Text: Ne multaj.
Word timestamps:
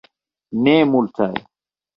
Ne 0.67 0.73
multaj. 0.95 1.31